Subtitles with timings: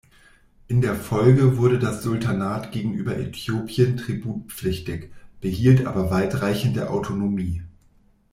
[0.67, 7.61] In der Folge wurde das Sultanat gegenüber Äthiopien tributpflichtig, behielt aber weitreichende Autonomie.